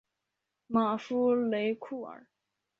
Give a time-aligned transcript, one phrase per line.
[0.65, 2.25] 马夫雷库尔。